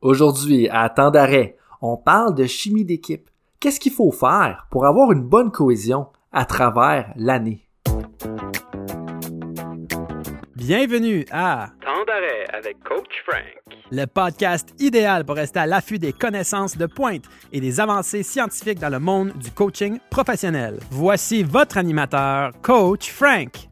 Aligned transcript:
Aujourd'hui, 0.00 0.68
à 0.68 0.88
temps 0.90 1.10
d'arrêt, 1.10 1.56
on 1.82 1.96
parle 1.96 2.32
de 2.36 2.46
chimie 2.46 2.84
d'équipe. 2.84 3.28
Qu'est-ce 3.58 3.80
qu'il 3.80 3.90
faut 3.90 4.12
faire 4.12 4.68
pour 4.70 4.86
avoir 4.86 5.10
une 5.10 5.22
bonne 5.22 5.50
cohésion 5.50 6.06
à 6.30 6.44
travers 6.44 7.12
l'année? 7.16 7.66
Bienvenue 10.54 11.24
à 11.32 11.70
Temps 11.80 12.04
d'arrêt 12.06 12.46
avec 12.52 12.78
Coach 12.84 13.24
Frank. 13.26 13.42
le 13.90 14.04
podcast 14.04 14.72
idéal 14.78 15.24
pour 15.24 15.34
rester 15.34 15.58
à 15.58 15.66
l'affût 15.66 15.98
des 15.98 16.12
connaissances 16.12 16.76
de 16.76 16.86
pointe 16.86 17.24
et 17.52 17.60
des 17.60 17.80
avancées 17.80 18.22
scientifiques 18.22 18.78
dans 18.78 18.90
le 18.90 19.00
monde 19.00 19.32
du 19.32 19.50
coaching 19.50 19.98
professionnel. 20.10 20.78
Voici 20.92 21.42
votre 21.42 21.76
animateur, 21.76 22.52
Coach 22.62 23.10
Frank. 23.10 23.68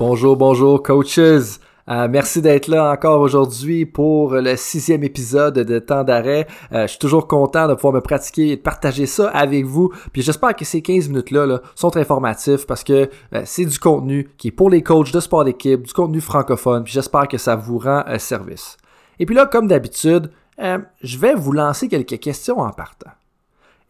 Bonjour, 0.00 0.34
bonjour, 0.34 0.82
coaches. 0.82 1.18
Euh, 1.18 2.08
merci 2.08 2.40
d'être 2.40 2.68
là 2.68 2.90
encore 2.90 3.20
aujourd'hui 3.20 3.84
pour 3.84 4.32
le 4.32 4.56
sixième 4.56 5.04
épisode 5.04 5.58
de 5.58 5.78
Temps 5.78 6.04
d'arrêt. 6.04 6.46
Euh, 6.72 6.84
je 6.84 6.92
suis 6.92 6.98
toujours 6.98 7.28
content 7.28 7.68
de 7.68 7.74
pouvoir 7.74 7.92
me 7.92 8.00
pratiquer 8.00 8.52
et 8.52 8.56
de 8.56 8.62
partager 8.62 9.04
ça 9.04 9.28
avec 9.28 9.66
vous. 9.66 9.92
Puis 10.14 10.22
j'espère 10.22 10.56
que 10.56 10.64
ces 10.64 10.80
15 10.80 11.10
minutes-là 11.10 11.44
là, 11.44 11.60
sont 11.74 11.98
informatifs 11.98 12.66
parce 12.66 12.82
que 12.82 13.10
euh, 13.34 13.42
c'est 13.44 13.66
du 13.66 13.78
contenu 13.78 14.30
qui 14.38 14.48
est 14.48 14.52
pour 14.52 14.70
les 14.70 14.82
coachs 14.82 15.12
de 15.12 15.20
sport 15.20 15.44
d'équipe, 15.44 15.82
du 15.82 15.92
contenu 15.92 16.22
francophone. 16.22 16.82
Puis 16.82 16.94
j'espère 16.94 17.28
que 17.28 17.36
ça 17.36 17.54
vous 17.54 17.76
rend 17.76 18.02
service. 18.16 18.78
Et 19.18 19.26
puis 19.26 19.34
là, 19.34 19.44
comme 19.44 19.66
d'habitude, 19.66 20.30
je 20.58 21.18
vais 21.18 21.34
vous 21.34 21.52
lancer 21.52 21.88
quelques 21.88 22.20
questions 22.20 22.60
en 22.60 22.70
partant. 22.70 23.10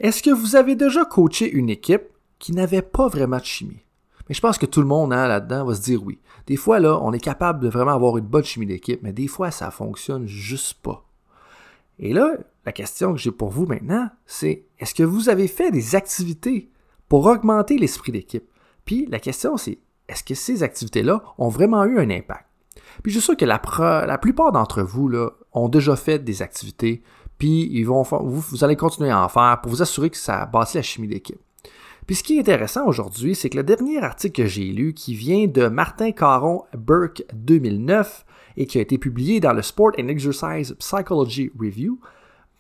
Est-ce 0.01 0.25
que 0.25 0.31
vous 0.31 0.57
avez 0.57 0.75
déjà 0.75 1.05
coaché 1.05 1.49
une 1.49 1.71
équipe 1.71 2.09
qui 2.41 2.51
n'avait 2.51 2.83
pas 2.83 3.07
vraiment 3.07 3.39
de 3.39 3.45
chimie? 3.45 3.85
Mais 4.31 4.35
je 4.35 4.41
pense 4.41 4.59
que 4.59 4.67
tout 4.67 4.81
le 4.81 4.87
monde 4.87 5.13
hein, 5.13 5.27
là-dedans 5.27 5.65
va 5.65 5.75
se 5.75 5.81
dire 5.81 6.05
oui. 6.05 6.21
Des 6.47 6.55
fois, 6.55 6.79
là, 6.79 7.01
on 7.03 7.13
est 7.13 7.19
capable 7.19 7.59
de 7.59 7.69
vraiment 7.69 7.97
avoir 7.97 8.17
une 8.17 8.27
bonne 8.27 8.45
chimie 8.45 8.65
d'équipe, 8.65 9.01
mais 9.03 9.13
des 9.13 9.27
fois, 9.27 9.51
ça 9.51 9.73
fonctionne 9.73 10.29
juste 10.29 10.75
pas. 10.85 11.05
Et 11.99 12.13
là, 12.13 12.37
la 12.65 12.71
question 12.71 13.13
que 13.13 13.19
j'ai 13.19 13.33
pour 13.33 13.51
vous 13.51 13.67
maintenant, 13.67 14.09
c'est 14.27 14.67
est-ce 14.79 14.95
que 14.95 15.03
vous 15.03 15.31
avez 15.31 15.49
fait 15.49 15.73
des 15.73 15.97
activités 15.97 16.71
pour 17.09 17.27
augmenter 17.27 17.77
l'esprit 17.77 18.13
d'équipe? 18.13 18.49
Puis 18.85 19.05
la 19.07 19.19
question, 19.19 19.57
c'est 19.57 19.81
est-ce 20.07 20.23
que 20.23 20.37
ces 20.37 20.63
activités-là 20.63 21.25
ont 21.37 21.49
vraiment 21.49 21.83
eu 21.83 21.99
un 21.99 22.09
impact? 22.09 22.47
Puis 23.03 23.11
je 23.11 23.19
suis 23.19 23.25
sûr 23.25 23.37
que 23.37 23.45
la, 23.45 23.59
plupart 24.19 24.53
d'entre 24.53 24.81
vous 24.81 25.09
là, 25.09 25.31
ont 25.51 25.69
déjà 25.69 25.97
fait 25.97 26.21
des 26.21 26.41
activités, 26.41 27.03
puis 27.37 27.69
ils 27.73 27.83
vont, 27.83 28.03
vous, 28.03 28.41
vous 28.41 28.63
allez 28.63 28.77
continuer 28.77 29.11
à 29.11 29.25
en 29.25 29.29
faire 29.29 29.59
pour 29.61 29.73
vous 29.73 29.83
assurer 29.83 30.09
que 30.09 30.17
ça 30.17 30.47
bâtit 30.47 30.77
la 30.77 30.83
chimie 30.85 31.09
d'équipe. 31.09 31.41
Puis 32.11 32.17
ce 32.17 32.25
qui 32.25 32.39
est 32.39 32.41
intéressant 32.41 32.89
aujourd'hui, 32.89 33.37
c'est 33.37 33.51
que 33.51 33.57
le 33.57 33.63
dernier 33.63 34.03
article 34.03 34.43
que 34.43 34.49
j'ai 34.49 34.65
lu, 34.65 34.95
qui 34.95 35.15
vient 35.15 35.47
de 35.47 35.69
Martin 35.69 36.11
Caron 36.11 36.65
Burke 36.77 37.23
2009 37.35 38.27
et 38.57 38.67
qui 38.67 38.79
a 38.79 38.81
été 38.81 38.99
publié 38.99 39.39
dans 39.39 39.53
le 39.53 39.63
Sport 39.63 39.93
and 39.97 40.09
Exercise 40.09 40.75
Psychology 40.81 41.53
Review, 41.57 42.01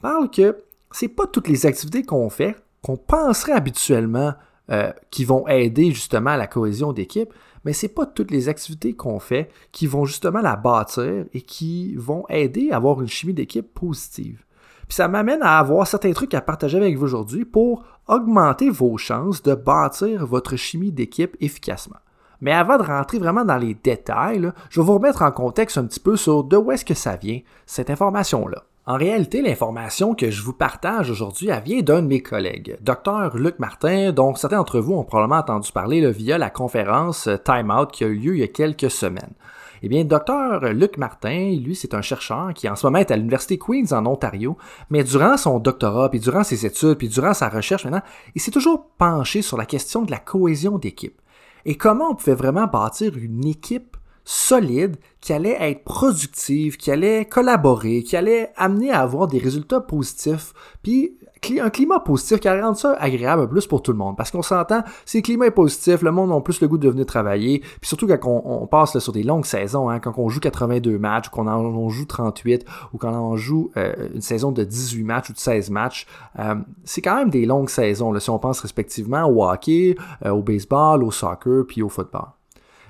parle 0.00 0.30
que 0.30 0.56
c'est 0.92 1.08
pas 1.08 1.26
toutes 1.26 1.48
les 1.48 1.66
activités 1.66 2.04
qu'on 2.04 2.30
fait 2.30 2.54
qu'on 2.82 2.96
penserait 2.96 3.50
habituellement 3.50 4.34
euh, 4.70 4.92
qui 5.10 5.24
vont 5.24 5.48
aider 5.48 5.90
justement 5.90 6.30
à 6.30 6.36
la 6.36 6.46
cohésion 6.46 6.92
d'équipe, 6.92 7.34
mais 7.64 7.72
c'est 7.72 7.88
pas 7.88 8.06
toutes 8.06 8.30
les 8.30 8.48
activités 8.48 8.92
qu'on 8.92 9.18
fait 9.18 9.50
qui 9.72 9.88
vont 9.88 10.04
justement 10.04 10.42
la 10.42 10.54
bâtir 10.54 11.24
et 11.34 11.42
qui 11.42 11.96
vont 11.96 12.24
aider 12.28 12.70
à 12.70 12.76
avoir 12.76 13.00
une 13.00 13.08
chimie 13.08 13.34
d'équipe 13.34 13.74
positive. 13.74 14.44
Puis 14.90 14.96
ça 14.96 15.08
m'amène 15.08 15.42
à 15.42 15.58
avoir 15.58 15.86
certains 15.86 16.12
trucs 16.12 16.34
à 16.34 16.40
partager 16.40 16.76
avec 16.76 16.96
vous 16.96 17.04
aujourd'hui 17.04 17.44
pour 17.44 17.84
augmenter 18.10 18.70
vos 18.70 18.98
chances 18.98 19.42
de 19.42 19.54
bâtir 19.54 20.26
votre 20.26 20.56
chimie 20.56 20.92
d'équipe 20.92 21.36
efficacement. 21.40 21.96
Mais 22.40 22.52
avant 22.52 22.76
de 22.78 22.82
rentrer 22.82 23.18
vraiment 23.18 23.44
dans 23.44 23.58
les 23.58 23.74
détails, 23.74 24.50
je 24.70 24.80
vais 24.80 24.86
vous 24.86 24.94
remettre 24.94 25.22
en 25.22 25.30
contexte 25.30 25.78
un 25.78 25.84
petit 25.84 26.00
peu 26.00 26.16
sur 26.16 26.42
de 26.42 26.56
où 26.56 26.72
est-ce 26.72 26.84
que 26.84 26.94
ça 26.94 27.16
vient, 27.16 27.40
cette 27.66 27.90
information-là. 27.90 28.64
En 28.86 28.96
réalité, 28.96 29.42
l'information 29.42 30.14
que 30.14 30.30
je 30.30 30.42
vous 30.42 30.54
partage 30.54 31.10
aujourd'hui, 31.10 31.50
vient 31.64 31.82
d'un 31.82 32.02
de 32.02 32.08
mes 32.08 32.22
collègues, 32.22 32.78
Dr. 32.80 33.36
Luc 33.36 33.58
Martin, 33.58 34.10
dont 34.10 34.34
certains 34.34 34.56
d'entre 34.56 34.80
vous 34.80 34.94
ont 34.94 35.04
probablement 35.04 35.40
entendu 35.40 35.70
parler 35.70 36.10
via 36.10 36.38
la 36.38 36.50
conférence 36.50 37.28
Time 37.44 37.70
Out 37.70 37.92
qui 37.92 38.04
a 38.04 38.08
eu 38.08 38.16
lieu 38.16 38.34
il 38.36 38.40
y 38.40 38.42
a 38.42 38.48
quelques 38.48 38.90
semaines. 38.90 39.34
Eh 39.82 39.88
bien, 39.88 40.04
docteur 40.04 40.72
Luc 40.72 40.98
Martin, 40.98 41.56
lui, 41.56 41.74
c'est 41.74 41.94
un 41.94 42.02
chercheur 42.02 42.52
qui 42.54 42.68
en 42.68 42.76
ce 42.76 42.86
moment 42.86 42.98
est 42.98 43.10
à 43.10 43.16
l'Université 43.16 43.58
Queen's 43.58 43.92
en 43.92 44.04
Ontario, 44.04 44.58
mais 44.90 45.04
durant 45.04 45.36
son 45.36 45.58
doctorat, 45.58 46.10
puis 46.10 46.20
durant 46.20 46.44
ses 46.44 46.66
études, 46.66 46.98
puis 46.98 47.08
durant 47.08 47.32
sa 47.32 47.48
recherche 47.48 47.84
maintenant, 47.84 48.02
il 48.34 48.40
s'est 48.40 48.50
toujours 48.50 48.88
penché 48.98 49.40
sur 49.42 49.56
la 49.56 49.64
question 49.64 50.02
de 50.02 50.10
la 50.10 50.18
cohésion 50.18 50.78
d'équipe. 50.78 51.20
Et 51.64 51.76
comment 51.76 52.10
on 52.10 52.14
pouvait 52.14 52.34
vraiment 52.34 52.66
bâtir 52.66 53.16
une 53.16 53.46
équipe 53.46 53.96
solide 54.24 54.96
qui 55.20 55.32
allait 55.32 55.56
être 55.58 55.82
productive, 55.84 56.76
qui 56.76 56.90
allait 56.90 57.24
collaborer, 57.24 58.02
qui 58.02 58.16
allait 58.16 58.52
amener 58.56 58.90
à 58.90 59.00
avoir 59.00 59.26
des 59.28 59.38
résultats 59.38 59.80
positifs, 59.80 60.52
puis 60.82 61.16
un 61.58 61.70
climat 61.70 62.00
positif 62.00 62.40
qui 62.40 62.48
rend 62.48 62.74
ça 62.74 62.96
agréable 63.00 63.48
plus 63.48 63.66
pour 63.66 63.82
tout 63.82 63.92
le 63.92 63.98
monde. 63.98 64.16
Parce 64.16 64.30
qu'on 64.30 64.42
s'entend, 64.42 64.82
si 65.04 65.18
le 65.18 65.22
climat 65.22 65.46
est 65.46 65.50
positif, 65.50 66.02
le 66.02 66.12
monde 66.12 66.32
a 66.32 66.40
plus 66.40 66.60
le 66.60 66.68
goût 66.68 66.78
de 66.78 66.88
venir 66.88 67.06
travailler. 67.06 67.60
Puis 67.60 67.88
surtout 67.88 68.06
quand 68.06 68.42
on, 68.44 68.66
passe 68.66 68.98
sur 68.98 69.12
des 69.12 69.22
longues 69.22 69.46
saisons, 69.46 69.88
hein, 69.88 69.98
quand 69.98 70.12
on 70.18 70.28
joue 70.28 70.40
82 70.40 70.98
matchs, 70.98 71.28
qu'on 71.28 71.46
en 71.46 71.88
joue 71.88 72.04
38, 72.04 72.64
ou 72.92 72.98
quand 72.98 73.12
on 73.12 73.36
joue 73.36 73.70
euh, 73.76 74.08
une 74.14 74.20
saison 74.20 74.52
de 74.52 74.62
18 74.62 75.02
matchs 75.02 75.30
ou 75.30 75.32
de 75.32 75.38
16 75.38 75.70
matchs, 75.70 76.06
euh, 76.38 76.56
c'est 76.84 77.02
quand 77.02 77.16
même 77.16 77.30
des 77.30 77.46
longues 77.46 77.70
saisons, 77.70 78.12
là, 78.12 78.20
si 78.20 78.30
on 78.30 78.38
pense 78.38 78.60
respectivement 78.60 79.24
au 79.24 79.44
hockey, 79.44 79.96
euh, 80.24 80.30
au 80.30 80.42
baseball, 80.42 81.02
au 81.02 81.10
soccer, 81.10 81.64
puis 81.66 81.82
au 81.82 81.88
football. 81.88 82.28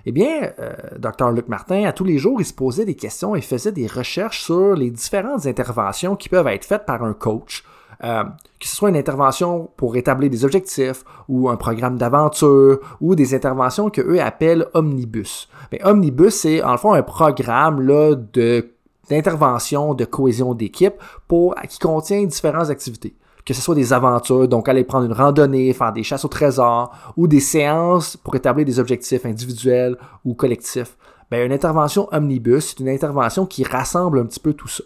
Eh 0.06 0.12
bien, 0.12 0.50
Dr. 0.98 1.30
Luc 1.30 1.48
Martin, 1.48 1.84
à 1.84 1.92
tous 1.92 2.04
les 2.04 2.16
jours, 2.16 2.40
il 2.40 2.46
se 2.46 2.54
posait 2.54 2.86
des 2.86 2.94
questions 2.94 3.36
et 3.36 3.42
faisait 3.42 3.70
des 3.70 3.86
recherches 3.86 4.42
sur 4.42 4.74
les 4.74 4.90
différentes 4.90 5.44
interventions 5.44 6.16
qui 6.16 6.30
peuvent 6.30 6.46
être 6.46 6.64
faites 6.64 6.86
par 6.86 7.04
un 7.04 7.12
coach 7.12 7.64
euh, 8.02 8.24
que 8.58 8.66
ce 8.66 8.76
soit 8.76 8.88
une 8.88 8.96
intervention 8.96 9.70
pour 9.76 9.96
établir 9.96 10.30
des 10.30 10.44
objectifs 10.44 11.04
ou 11.28 11.48
un 11.48 11.56
programme 11.56 11.98
d'aventure 11.98 12.78
ou 13.00 13.14
des 13.14 13.34
interventions 13.34 13.90
que 13.90 14.00
eux 14.00 14.20
appellent 14.20 14.66
omnibus. 14.74 15.48
Mais 15.72 15.84
omnibus, 15.84 16.34
c'est 16.34 16.62
en 16.62 16.76
fond 16.76 16.92
un 16.92 17.02
programme 17.02 17.80
là, 17.80 18.14
de 18.14 18.70
d'intervention, 19.10 19.94
de 19.94 20.04
cohésion 20.04 20.54
d'équipe 20.54 20.94
pour 21.26 21.54
qui 21.68 21.78
contient 21.78 22.24
différentes 22.24 22.70
activités. 22.70 23.16
Que 23.44 23.54
ce 23.54 23.60
soit 23.60 23.74
des 23.74 23.92
aventures, 23.92 24.46
donc 24.46 24.68
aller 24.68 24.84
prendre 24.84 25.06
une 25.06 25.12
randonnée, 25.12 25.72
faire 25.72 25.92
des 25.92 26.04
chasses 26.04 26.24
au 26.24 26.28
trésor, 26.28 26.92
ou 27.16 27.26
des 27.26 27.40
séances 27.40 28.16
pour 28.16 28.36
établir 28.36 28.64
des 28.64 28.78
objectifs 28.78 29.26
individuels 29.26 29.96
ou 30.24 30.34
collectifs. 30.34 30.96
Bien, 31.30 31.44
une 31.44 31.52
intervention 31.52 32.08
omnibus, 32.12 32.68
c'est 32.68 32.80
une 32.80 32.88
intervention 32.88 33.46
qui 33.46 33.64
rassemble 33.64 34.20
un 34.20 34.26
petit 34.26 34.40
peu 34.40 34.52
tout 34.52 34.68
ça. 34.68 34.84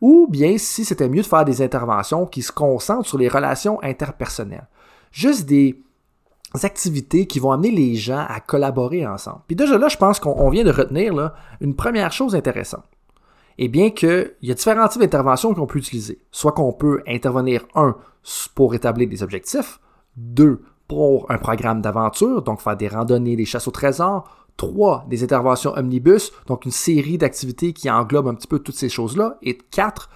Ou 0.00 0.26
bien 0.28 0.58
si 0.58 0.84
c'était 0.84 1.08
mieux 1.08 1.22
de 1.22 1.26
faire 1.26 1.44
des 1.44 1.62
interventions 1.62 2.26
qui 2.26 2.42
se 2.42 2.52
concentrent 2.52 3.08
sur 3.08 3.18
les 3.18 3.28
relations 3.28 3.82
interpersonnelles. 3.82 4.68
Juste 5.10 5.46
des 5.46 5.80
activités 6.64 7.26
qui 7.26 7.38
vont 7.38 7.52
amener 7.52 7.70
les 7.70 7.94
gens 7.94 8.24
à 8.28 8.40
collaborer 8.40 9.06
ensemble. 9.06 9.40
Puis 9.46 9.56
déjà 9.56 9.78
là, 9.78 9.88
je 9.88 9.96
pense 9.96 10.20
qu'on 10.20 10.50
vient 10.50 10.64
de 10.64 10.70
retenir 10.70 11.14
là, 11.14 11.34
une 11.60 11.74
première 11.74 12.12
chose 12.12 12.34
intéressante. 12.34 12.84
Eh 13.58 13.68
bien 13.68 13.90
qu'il 13.90 14.34
y 14.42 14.50
a 14.50 14.54
différents 14.54 14.88
types 14.88 15.00
d'interventions 15.00 15.54
qu'on 15.54 15.66
peut 15.66 15.78
utiliser. 15.78 16.20
Soit 16.30 16.52
qu'on 16.52 16.72
peut 16.72 17.02
intervenir, 17.06 17.66
un, 17.74 17.96
pour 18.54 18.74
établir 18.74 19.08
des 19.08 19.22
objectifs, 19.22 19.80
deux, 20.16 20.62
pour 20.88 21.30
un 21.30 21.38
programme 21.38 21.80
d'aventure, 21.80 22.42
donc 22.42 22.60
faire 22.60 22.76
des 22.76 22.88
randonnées, 22.88 23.36
des 23.36 23.44
chasses 23.44 23.66
au 23.66 23.70
trésor, 23.70 24.45
3. 24.56 25.06
Des 25.08 25.22
interventions 25.22 25.72
omnibus, 25.76 26.32
donc 26.46 26.64
une 26.64 26.70
série 26.70 27.18
d'activités 27.18 27.72
qui 27.72 27.90
englobe 27.90 28.28
un 28.28 28.34
petit 28.34 28.46
peu 28.46 28.58
toutes 28.58 28.76
ces 28.76 28.88
choses-là. 28.88 29.38
Et 29.42 29.58
4. 29.70 30.10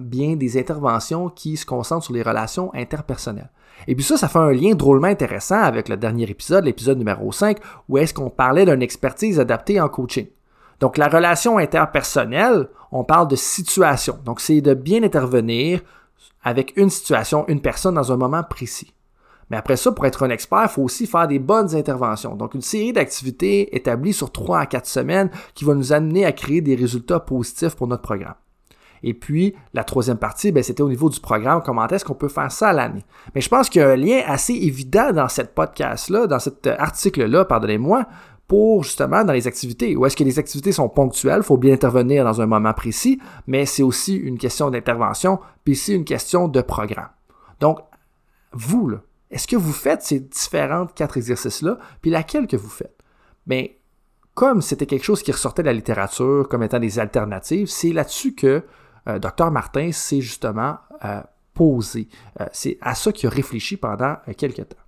Bien 0.00 0.36
des 0.36 0.58
interventions 0.58 1.28
qui 1.28 1.56
se 1.56 1.64
concentrent 1.64 2.04
sur 2.04 2.14
les 2.14 2.22
relations 2.22 2.70
interpersonnelles. 2.74 3.50
Et 3.86 3.94
puis 3.94 4.04
ça, 4.04 4.16
ça 4.16 4.28
fait 4.28 4.38
un 4.38 4.52
lien 4.52 4.74
drôlement 4.74 5.06
intéressant 5.06 5.60
avec 5.60 5.88
le 5.88 5.96
dernier 5.96 6.28
épisode, 6.30 6.64
l'épisode 6.64 6.98
numéro 6.98 7.30
5, 7.32 7.58
où 7.88 7.98
est-ce 7.98 8.14
qu'on 8.14 8.30
parlait 8.30 8.64
d'une 8.64 8.82
expertise 8.82 9.38
adaptée 9.38 9.80
en 9.80 9.88
coaching. 9.88 10.26
Donc 10.80 10.98
la 10.98 11.08
relation 11.08 11.58
interpersonnelle, 11.58 12.68
on 12.92 13.04
parle 13.04 13.28
de 13.28 13.36
situation. 13.36 14.18
Donc 14.24 14.40
c'est 14.40 14.60
de 14.60 14.74
bien 14.74 15.02
intervenir 15.02 15.80
avec 16.42 16.74
une 16.76 16.90
situation, 16.90 17.46
une 17.48 17.60
personne 17.60 17.94
dans 17.94 18.12
un 18.12 18.16
moment 18.16 18.42
précis. 18.42 18.92
Mais 19.50 19.56
après 19.56 19.76
ça, 19.76 19.92
pour 19.92 20.06
être 20.06 20.24
un 20.24 20.30
expert, 20.30 20.62
il 20.64 20.68
faut 20.68 20.82
aussi 20.82 21.06
faire 21.06 21.28
des 21.28 21.38
bonnes 21.38 21.74
interventions. 21.74 22.34
Donc, 22.34 22.54
une 22.54 22.62
série 22.62 22.92
d'activités 22.92 23.74
établies 23.76 24.12
sur 24.12 24.32
3 24.32 24.60
à 24.60 24.66
4 24.66 24.86
semaines 24.86 25.30
qui 25.54 25.64
va 25.64 25.74
nous 25.74 25.92
amener 25.92 26.24
à 26.24 26.32
créer 26.32 26.60
des 26.60 26.74
résultats 26.74 27.20
positifs 27.20 27.76
pour 27.76 27.86
notre 27.86 28.02
programme. 28.02 28.34
Et 29.02 29.14
puis, 29.14 29.54
la 29.72 29.84
troisième 29.84 30.16
partie, 30.16 30.50
ben, 30.50 30.62
c'était 30.62 30.82
au 30.82 30.88
niveau 30.88 31.08
du 31.08 31.20
programme, 31.20 31.62
comment 31.64 31.86
est-ce 31.86 32.04
qu'on 32.04 32.14
peut 32.14 32.28
faire 32.28 32.50
ça 32.50 32.70
à 32.70 32.72
l'année. 32.72 33.04
Mais 33.34 33.40
je 33.40 33.48
pense 33.48 33.68
qu'il 33.68 33.80
y 33.80 33.84
a 33.84 33.90
un 33.90 33.96
lien 33.96 34.22
assez 34.26 34.54
évident 34.54 35.12
dans 35.12 35.28
cette 35.28 35.54
podcast-là, 35.54 36.26
dans 36.26 36.40
cet 36.40 36.66
article-là, 36.66 37.44
pardonnez-moi, 37.44 38.06
pour 38.48 38.84
justement 38.84 39.24
dans 39.24 39.32
les 39.32 39.46
activités. 39.46 39.96
Ou 39.96 40.06
est-ce 40.06 40.16
que 40.16 40.24
les 40.24 40.38
activités 40.38 40.72
sont 40.72 40.88
ponctuelles, 40.88 41.38
il 41.38 41.44
faut 41.44 41.56
bien 41.56 41.74
intervenir 41.74 42.24
dans 42.24 42.40
un 42.40 42.46
moment 42.46 42.72
précis, 42.72 43.20
mais 43.46 43.66
c'est 43.66 43.82
aussi 43.82 44.16
une 44.16 44.38
question 44.38 44.70
d'intervention, 44.70 45.38
puis 45.64 45.76
c'est 45.76 45.94
une 45.94 46.04
question 46.04 46.48
de 46.48 46.60
programme. 46.60 47.10
Donc, 47.60 47.80
vous, 48.52 48.92
est-ce 49.36 49.46
que 49.46 49.56
vous 49.56 49.74
faites 49.74 50.00
ces 50.00 50.18
différentes 50.18 50.94
quatre 50.94 51.18
exercices-là, 51.18 51.78
puis 52.00 52.10
laquelle 52.10 52.46
que 52.46 52.56
vous 52.56 52.70
faites? 52.70 52.96
Mais 53.46 53.78
comme 54.32 54.62
c'était 54.62 54.86
quelque 54.86 55.04
chose 55.04 55.22
qui 55.22 55.30
ressortait 55.30 55.60
de 55.60 55.66
la 55.66 55.74
littérature 55.74 56.48
comme 56.48 56.62
étant 56.62 56.78
des 56.78 56.98
alternatives, 56.98 57.66
c'est 57.66 57.92
là-dessus 57.92 58.34
que 58.34 58.64
euh, 59.06 59.18
Dr 59.18 59.50
Martin 59.50 59.92
s'est 59.92 60.22
justement 60.22 60.78
euh, 61.04 61.20
posé. 61.52 62.08
Euh, 62.40 62.46
c'est 62.50 62.78
à 62.80 62.94
ça 62.94 63.12
qu'il 63.12 63.26
a 63.26 63.30
réfléchi 63.30 63.76
pendant 63.76 64.16
quelques 64.38 64.70
temps. 64.70 64.82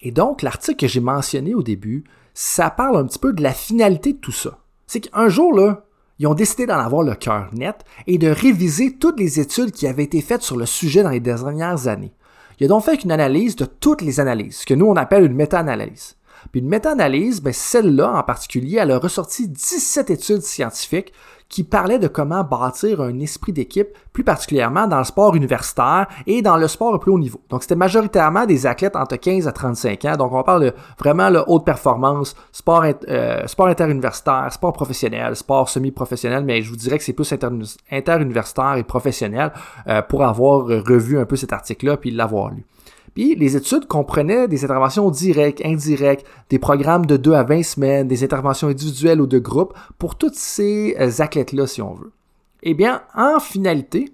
Et 0.00 0.10
donc, 0.12 0.42
l'article 0.42 0.78
que 0.78 0.86
j'ai 0.86 1.00
mentionné 1.00 1.54
au 1.54 1.62
début, 1.62 2.04
ça 2.34 2.68
parle 2.68 2.98
un 2.98 3.06
petit 3.06 3.18
peu 3.18 3.32
de 3.32 3.42
la 3.42 3.54
finalité 3.54 4.12
de 4.12 4.18
tout 4.18 4.32
ça. 4.32 4.58
C'est 4.86 5.00
qu'un 5.00 5.30
jour, 5.30 5.54
là, 5.54 5.86
ils 6.18 6.26
ont 6.26 6.34
décidé 6.34 6.66
d'en 6.66 6.78
avoir 6.78 7.04
le 7.04 7.14
cœur 7.14 7.48
net 7.54 7.86
et 8.06 8.18
de 8.18 8.28
réviser 8.28 8.98
toutes 8.98 9.18
les 9.18 9.40
études 9.40 9.72
qui 9.72 9.86
avaient 9.86 10.04
été 10.04 10.20
faites 10.20 10.42
sur 10.42 10.58
le 10.58 10.66
sujet 10.66 11.02
dans 11.02 11.08
les 11.08 11.20
dernières 11.20 11.88
années. 11.88 12.12
Il 12.60 12.66
a 12.66 12.68
donc 12.68 12.84
fait 12.84 13.02
une 13.02 13.10
analyse 13.10 13.56
de 13.56 13.64
toutes 13.64 14.02
les 14.02 14.20
analyses, 14.20 14.58
ce 14.58 14.66
que 14.66 14.74
nous 14.74 14.86
on 14.86 14.96
appelle 14.96 15.24
une 15.24 15.34
méta-analyse. 15.34 16.16
Puis 16.52 16.60
une 16.60 16.68
méta-analyse, 16.68 17.42
ben 17.42 17.52
celle-là 17.52 18.12
en 18.12 18.22
particulier, 18.22 18.78
elle 18.78 18.90
a 18.90 18.98
ressorti 18.98 19.48
17 19.48 20.10
études 20.10 20.42
scientifiques 20.42 21.12
qui 21.50 21.64
parlaient 21.64 21.98
de 21.98 22.08
comment 22.08 22.44
bâtir 22.44 23.02
un 23.02 23.18
esprit 23.18 23.52
d'équipe, 23.52 23.88
plus 24.12 24.22
particulièrement 24.22 24.86
dans 24.86 24.98
le 24.98 25.04
sport 25.04 25.34
universitaire 25.34 26.06
et 26.26 26.42
dans 26.42 26.56
le 26.56 26.68
sport 26.68 26.94
au 26.94 26.98
plus 26.98 27.10
haut 27.10 27.18
niveau. 27.18 27.40
Donc, 27.50 27.62
c'était 27.62 27.74
majoritairement 27.74 28.46
des 28.46 28.66
athlètes 28.66 28.94
entre 28.94 29.16
15 29.16 29.48
à 29.48 29.52
35 29.52 30.04
ans. 30.04 30.16
Donc, 30.16 30.32
on 30.32 30.44
parle 30.44 30.66
de 30.66 30.74
vraiment 30.98 31.28
le 31.28 31.42
haute 31.48 31.66
performance, 31.66 32.36
sport, 32.52 32.84
euh, 33.08 33.46
sport 33.48 33.66
interuniversitaire, 33.66 34.46
sport 34.52 34.72
professionnel, 34.72 35.34
sport 35.34 35.68
semi-professionnel, 35.68 36.44
mais 36.44 36.62
je 36.62 36.70
vous 36.70 36.76
dirais 36.76 36.98
que 36.98 37.04
c'est 37.04 37.12
plus 37.12 37.34
interuniversitaire 37.90 38.76
et 38.76 38.84
professionnel 38.84 39.52
euh, 39.88 40.02
pour 40.02 40.22
avoir 40.24 40.66
revu 40.66 41.18
un 41.18 41.24
peu 41.24 41.34
cet 41.34 41.52
article-là 41.52 41.96
puis 41.96 42.12
l'avoir 42.12 42.50
lu. 42.50 42.64
Puis 43.14 43.34
les 43.34 43.56
études 43.56 43.86
comprenaient 43.86 44.48
des 44.48 44.64
interventions 44.64 45.10
directes, 45.10 45.60
indirectes, 45.64 46.26
des 46.48 46.58
programmes 46.58 47.06
de 47.06 47.16
2 47.16 47.32
à 47.32 47.42
20 47.42 47.62
semaines, 47.62 48.08
des 48.08 48.24
interventions 48.24 48.68
individuelles 48.68 49.20
ou 49.20 49.26
de 49.26 49.38
groupe 49.38 49.74
pour 49.98 50.16
tous 50.16 50.32
ces 50.34 50.96
euh, 50.98 51.10
athlètes-là, 51.18 51.66
si 51.66 51.82
on 51.82 51.94
veut. 51.94 52.12
Eh 52.62 52.74
bien, 52.74 53.02
en 53.14 53.40
finalité, 53.40 54.12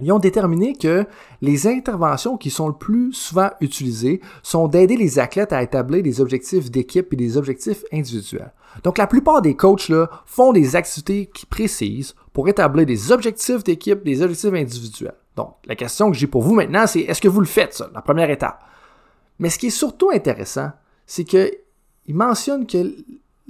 ils 0.00 0.12
ont 0.12 0.18
déterminé 0.18 0.74
que 0.74 1.06
les 1.40 1.66
interventions 1.66 2.36
qui 2.36 2.50
sont 2.50 2.68
le 2.68 2.74
plus 2.74 3.12
souvent 3.12 3.50
utilisées 3.60 4.20
sont 4.42 4.68
d'aider 4.68 4.96
les 4.96 5.18
athlètes 5.18 5.52
à 5.52 5.62
établir 5.62 6.02
des 6.02 6.20
objectifs 6.20 6.70
d'équipe 6.70 7.12
et 7.12 7.16
des 7.16 7.36
objectifs 7.36 7.82
individuels. 7.92 8.52
Donc 8.84 8.98
la 8.98 9.08
plupart 9.08 9.42
des 9.42 9.56
coachs 9.56 9.88
là, 9.88 10.08
font 10.24 10.52
des 10.52 10.76
activités 10.76 11.26
qui 11.26 11.46
précisent 11.46 12.14
pour 12.32 12.48
établir 12.48 12.86
des 12.86 13.10
objectifs 13.10 13.64
d'équipe, 13.64 14.04
des 14.04 14.22
objectifs 14.22 14.52
individuels. 14.52 15.14
Donc, 15.38 15.54
la 15.66 15.76
question 15.76 16.10
que 16.10 16.16
j'ai 16.16 16.26
pour 16.26 16.42
vous 16.42 16.52
maintenant, 16.52 16.88
c'est 16.88 17.02
est-ce 17.02 17.20
que 17.20 17.28
vous 17.28 17.38
le 17.38 17.46
faites, 17.46 17.72
ça, 17.72 17.88
la 17.94 18.02
première 18.02 18.28
étape? 18.28 18.60
Mais 19.38 19.50
ce 19.50 19.58
qui 19.58 19.68
est 19.68 19.70
surtout 19.70 20.10
intéressant, 20.10 20.72
c'est 21.06 21.22
qu'il 21.22 21.52
mentionne 22.08 22.66
que 22.66 22.92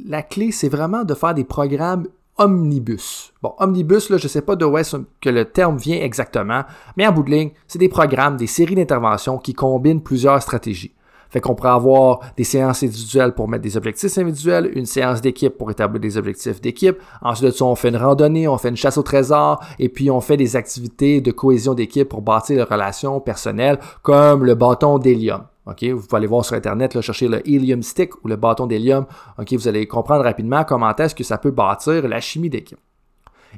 la 0.05 0.23
clé, 0.23 0.53
c'est 0.53 0.69
vraiment 0.69 1.03
de 1.03 1.15
faire 1.15 1.33
des 1.33 1.45
programmes 1.45 2.07
omnibus. 2.37 3.33
Bon, 3.43 3.55
omnibus, 3.59 4.11
là, 4.11 4.19
je 4.19 4.25
ne 4.25 4.29
sais 4.29 4.43
pas 4.43 4.55
de 4.55 4.67
où 4.67 4.77
est-ce 4.77 4.99
que 5.23 5.31
le 5.31 5.47
terme 5.47 5.79
vient 5.79 5.99
exactement, 5.99 6.65
mais 6.99 7.07
en 7.07 7.13
bout 7.13 7.23
de 7.23 7.31
ligne, 7.31 7.53
c'est 7.67 7.79
des 7.79 7.89
programmes, 7.89 8.37
des 8.37 8.47
séries 8.47 8.75
d'interventions 8.75 9.39
qui 9.39 9.55
combinent 9.55 10.03
plusieurs 10.03 10.43
stratégies. 10.43 10.93
Fait 11.31 11.41
qu'on 11.41 11.55
pourrait 11.55 11.71
avoir 11.71 12.21
des 12.37 12.45
séances 12.45 12.83
individuelles 12.83 13.35
pour 13.35 13.49
mettre 13.49 13.63
des 13.63 13.77
objectifs 13.77 14.17
individuels, 14.19 14.71
une 14.75 14.87
séance 14.87 15.21
d'équipe 15.21 15.57
pour 15.57 15.71
établir 15.71 16.01
des 16.01 16.17
objectifs 16.17 16.61
d'équipe. 16.61 16.97
Ensuite 17.23 17.47
de 17.47 17.51
ça, 17.51 17.65
on 17.65 17.75
fait 17.75 17.89
une 17.89 17.97
randonnée, 17.97 18.49
on 18.49 18.59
fait 18.59 18.71
une 18.71 18.77
chasse 18.77 18.99
au 18.99 19.03
trésor, 19.03 19.63
et 19.79 19.89
puis 19.89 20.11
on 20.11 20.21
fait 20.21 20.37
des 20.37 20.57
activités 20.57 21.21
de 21.21 21.31
cohésion 21.31 21.75
d'équipe 21.75 22.09
pour 22.09 22.23
bâtir 22.23 22.57
des 22.57 22.63
relations 22.63 23.21
personnelles, 23.21 23.79
comme 24.03 24.45
le 24.45 24.55
bâton 24.55 24.99
d'hélium. 24.99 25.43
OK, 25.67 25.85
vous 25.85 26.01
pouvez 26.01 26.17
aller 26.17 26.27
voir 26.27 26.45
sur 26.47 26.57
Internet, 26.57 26.95
là, 26.95 27.03
chercher 27.03 27.29
le 27.29 27.47
helium 27.47 27.83
stick 27.83 28.25
ou 28.25 28.29
le 28.29 28.37
bâton 28.37 28.67
d'hélium. 28.67 29.05
OK, 29.39 29.53
vous 29.53 29.69
allez 29.69 29.87
comprendre 29.87 30.25
rapidement 30.25 30.65
comment 30.65 30.95
est-ce 30.97 31.15
que 31.15 31.25
ça 31.25 31.37
peut 31.37 31.51
bâtir 31.51 32.09
la 32.09 32.21
chimie 32.21 32.49
d'équipe. 32.49 32.79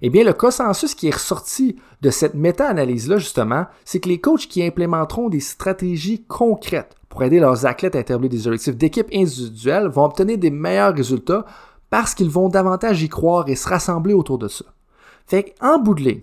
Eh 0.02 0.10
bien, 0.10 0.24
le 0.24 0.32
consensus 0.32 0.94
qui 0.94 1.08
est 1.08 1.14
ressorti 1.14 1.76
de 2.00 2.10
cette 2.10 2.34
méta-analyse-là, 2.34 3.18
justement, 3.18 3.66
c'est 3.84 4.00
que 4.00 4.08
les 4.08 4.20
coachs 4.20 4.46
qui 4.46 4.62
implémenteront 4.62 5.28
des 5.28 5.40
stratégies 5.40 6.24
concrètes 6.24 6.94
pour 7.08 7.22
aider 7.22 7.40
leurs 7.40 7.66
athlètes 7.66 7.96
à 7.96 8.00
établir 8.00 8.30
des 8.30 8.46
objectifs 8.46 8.76
d'équipe 8.76 9.08
individuels 9.12 9.88
vont 9.88 10.04
obtenir 10.04 10.38
des 10.38 10.50
meilleurs 10.50 10.94
résultats 10.94 11.44
parce 11.90 12.14
qu'ils 12.14 12.30
vont 12.30 12.48
davantage 12.48 13.02
y 13.02 13.08
croire 13.08 13.48
et 13.48 13.56
se 13.56 13.68
rassembler 13.68 14.14
autour 14.14 14.38
de 14.38 14.48
ça. 14.48 14.64
Fait 15.26 15.54
qu'en 15.58 15.78
bout 15.78 15.94
de 15.94 16.02
ligne, 16.02 16.20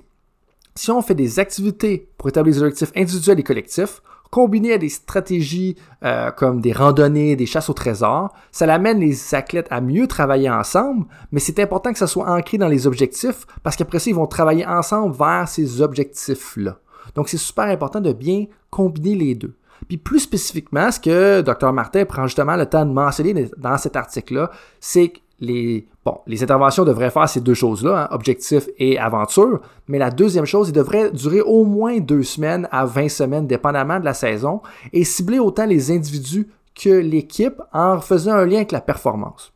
si 0.75 0.91
on 0.91 1.01
fait 1.01 1.15
des 1.15 1.39
activités 1.39 2.09
pour 2.17 2.29
établir 2.29 2.55
des 2.55 2.61
objectifs 2.61 2.91
individuels 2.95 3.39
et 3.39 3.43
collectifs, 3.43 4.01
combiné 4.29 4.73
à 4.73 4.77
des 4.77 4.89
stratégies 4.89 5.75
euh, 6.03 6.31
comme 6.31 6.61
des 6.61 6.73
randonnées, 6.73 7.35
des 7.35 7.45
chasses 7.45 7.69
au 7.69 7.73
trésor, 7.73 8.33
ça 8.51 8.71
amène 8.73 8.99
les 8.99 9.35
athlètes 9.35 9.67
à 9.69 9.81
mieux 9.81 10.07
travailler 10.07 10.49
ensemble, 10.49 11.05
mais 11.31 11.39
c'est 11.39 11.59
important 11.59 11.91
que 11.91 11.99
ça 11.99 12.07
soit 12.07 12.29
ancré 12.29 12.57
dans 12.57 12.67
les 12.67 12.87
objectifs 12.87 13.45
parce 13.63 13.75
qu'après 13.75 13.99
ça, 13.99 14.09
ils 14.09 14.15
vont 14.15 14.27
travailler 14.27 14.65
ensemble 14.65 15.15
vers 15.15 15.47
ces 15.47 15.81
objectifs-là. 15.81 16.79
Donc, 17.15 17.29
c'est 17.29 17.37
super 17.37 17.65
important 17.65 18.01
de 18.01 18.13
bien 18.13 18.45
combiner 18.69 19.15
les 19.15 19.35
deux. 19.35 19.55
Puis 19.87 19.97
plus 19.97 20.19
spécifiquement, 20.19 20.91
ce 20.91 20.99
que 20.99 21.41
Dr. 21.41 21.71
Martin 21.71 22.05
prend 22.05 22.25
justement 22.25 22.55
le 22.55 22.65
temps 22.65 22.85
de 22.85 22.91
mentionner 22.91 23.49
dans 23.57 23.77
cet 23.77 23.95
article-là, 23.95 24.49
c'est 24.79 25.09
que 25.09 25.19
les, 25.39 25.87
bon, 26.03 26.19
les 26.25 26.43
interventions 26.43 26.83
devraient 26.83 27.11
faire 27.11 27.29
ces 27.29 27.41
deux 27.41 27.53
choses-là, 27.53 28.03
hein, 28.03 28.07
objectif 28.11 28.67
et 28.77 28.97
aventure, 28.97 29.61
mais 29.87 29.99
la 29.99 30.09
deuxième 30.09 30.45
chose, 30.45 30.69
il 30.69 30.73
devrait 30.73 31.11
durer 31.11 31.41
au 31.41 31.63
moins 31.63 31.99
deux 31.99 32.23
semaines 32.23 32.67
à 32.71 32.85
20 32.85 33.09
semaines, 33.09 33.47
dépendamment 33.47 33.99
de 33.99 34.05
la 34.05 34.13
saison, 34.13 34.61
et 34.93 35.03
cibler 35.03 35.39
autant 35.39 35.65
les 35.65 35.91
individus 35.91 36.47
que 36.75 36.89
l'équipe 36.89 37.61
en 37.73 37.99
faisant 37.99 38.33
un 38.33 38.45
lien 38.45 38.57
avec 38.57 38.71
la 38.71 38.81
performance. 38.81 39.53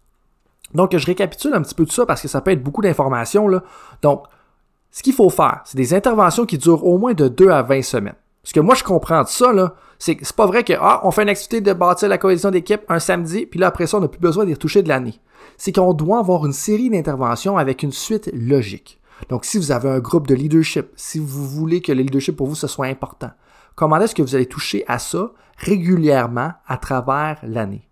Donc, 0.74 0.96
je 0.96 1.06
récapitule 1.06 1.54
un 1.54 1.62
petit 1.62 1.76
peu 1.76 1.86
tout 1.86 1.92
ça 1.92 2.06
parce 2.06 2.22
que 2.22 2.28
ça 2.28 2.42
peut 2.42 2.52
être 2.52 2.64
beaucoup 2.64 2.82
d'informations. 2.82 3.48
Donc, 4.02 4.24
ce 4.92 5.04
qu'il 5.04 5.14
faut 5.14 5.30
faire, 5.30 5.62
c'est 5.66 5.78
des 5.78 5.94
interventions 5.94 6.46
qui 6.46 6.58
durent 6.58 6.86
au 6.86 6.98
moins 6.98 7.14
de 7.14 7.28
2 7.28 7.50
à 7.50 7.62
20 7.62 7.82
semaines. 7.82 8.16
Ce 8.44 8.54
que 8.54 8.60
moi, 8.60 8.76
je 8.76 8.84
comprends 8.84 9.24
de 9.24 9.28
ça, 9.28 9.52
c'est 10.00 10.16
que 10.16 10.26
c'est 10.26 10.36
pas 10.36 10.48
vrai 10.48 10.64
que, 10.64 10.74
ah, 10.80 11.02
on 11.04 11.12
fait 11.12 11.24
une 11.24 11.30
activité 11.30 11.62
de 11.62 11.74
bâtir 11.74 12.10
la 12.10 12.18
cohésion 12.18 12.50
d'équipe 12.50 12.82
un 12.90 13.00
samedi, 13.00 13.46
puis 13.46 13.60
là, 13.60 13.68
après 13.68 13.86
ça, 13.86 13.98
on 13.98 14.02
n'a 14.02 14.08
plus 14.08 14.20
besoin 14.20 14.46
d'y 14.46 14.54
retoucher 14.54 14.82
de 14.82 14.90
l'année. 14.90 15.20
C'est 15.58 15.72
qu'on 15.72 15.94
doit 15.94 16.20
avoir 16.20 16.46
une 16.46 16.54
série 16.54 16.90
d'interventions 16.90 17.58
avec 17.58 17.84
une 17.84 17.92
suite 17.92 18.30
logique. 18.34 19.00
Donc, 19.30 19.46
si 19.46 19.58
vous 19.58 19.72
avez 19.72 19.90
un 19.90 20.00
groupe 20.00 20.28
de 20.28 20.36
leadership, 20.36 20.88
si 20.96 21.20
vous 21.20 21.48
voulez 21.48 21.82
que 21.82 21.92
le 21.92 22.02
leadership 22.02 22.36
pour 22.36 22.48
vous, 22.48 22.56
ce 22.56 22.68
soit 22.68 22.88
important, 22.88 23.32
comment 23.76 24.00
est-ce 24.00 24.16
que 24.16 24.22
vous 24.22 24.36
allez 24.36 24.48
toucher 24.48 24.84
à 24.88 25.00
ça 25.00 25.32
régulièrement 25.58 26.54
à 26.68 26.78
travers 26.78 27.38
l'année? 27.44 27.88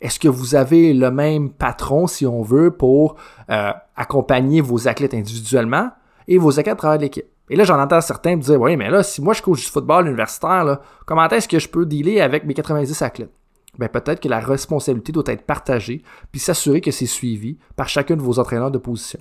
Est-ce 0.00 0.20
que 0.20 0.28
vous 0.28 0.54
avez 0.54 0.94
le 0.94 1.10
même 1.10 1.50
patron, 1.50 2.06
si 2.06 2.26
on 2.26 2.42
veut, 2.42 2.70
pour 2.70 3.16
euh, 3.50 3.72
accompagner 3.96 4.60
vos 4.60 4.86
athlètes 4.86 5.14
individuellement 5.14 5.90
et 6.28 6.38
vos 6.38 6.60
athlètes 6.60 6.74
à 6.74 6.76
travers 6.76 7.00
l'équipe? 7.00 7.26
Et 7.50 7.56
là, 7.56 7.64
j'en 7.64 7.80
entends 7.80 8.00
certains 8.00 8.36
me 8.36 8.42
dire, 8.42 8.60
oui, 8.60 8.76
mais 8.76 8.90
là, 8.90 9.02
si 9.02 9.22
moi 9.22 9.32
je 9.32 9.42
coach 9.42 9.64
du 9.64 9.70
football 9.70 10.06
universitaire, 10.06 10.78
comment 11.06 11.28
est-ce 11.28 11.48
que 11.48 11.58
je 11.58 11.68
peux 11.68 11.86
dealer 11.86 12.20
avec 12.20 12.44
mes 12.44 12.54
90 12.54 13.02
athlètes? 13.02 13.32
Ben, 13.76 13.88
peut-être 13.88 14.20
que 14.20 14.28
la 14.28 14.40
responsabilité 14.40 15.12
doit 15.12 15.24
être 15.26 15.44
partagée, 15.44 16.02
puis 16.32 16.40
s'assurer 16.40 16.80
que 16.80 16.90
c'est 16.90 17.06
suivi 17.06 17.58
par 17.76 17.88
chacun 17.88 18.16
de 18.16 18.22
vos 18.22 18.38
entraîneurs 18.38 18.70
de 18.70 18.78
position. 18.78 19.20